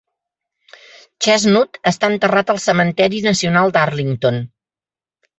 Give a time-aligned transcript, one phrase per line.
[1.25, 4.41] Chestnut està enterrat al cementeri nacional d'Arlington.